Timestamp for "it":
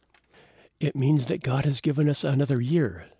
0.79-0.95